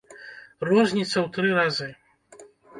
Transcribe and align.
Розніца 0.69 1.13
ў 1.25 1.27
тры 1.37 1.47
разы! 1.61 1.89